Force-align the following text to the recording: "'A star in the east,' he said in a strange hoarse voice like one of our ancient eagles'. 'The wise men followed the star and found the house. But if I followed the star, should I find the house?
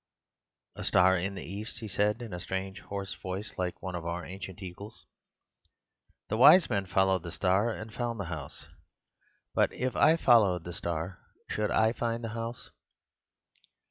"'A 0.77 0.83
star 0.83 1.15
in 1.15 1.35
the 1.35 1.43
east,' 1.45 1.77
he 1.77 1.87
said 1.87 2.23
in 2.23 2.33
a 2.33 2.39
strange 2.39 2.79
hoarse 2.79 3.13
voice 3.13 3.53
like 3.59 3.83
one 3.83 3.93
of 3.93 4.03
our 4.03 4.25
ancient 4.25 4.63
eagles'. 4.63 5.05
'The 6.27 6.37
wise 6.37 6.71
men 6.71 6.87
followed 6.87 7.21
the 7.21 7.31
star 7.31 7.69
and 7.69 7.93
found 7.93 8.19
the 8.19 8.23
house. 8.25 8.65
But 9.53 9.71
if 9.71 9.95
I 9.95 10.17
followed 10.17 10.63
the 10.63 10.73
star, 10.73 11.19
should 11.51 11.69
I 11.69 11.93
find 11.93 12.23
the 12.23 12.29
house? 12.29 12.71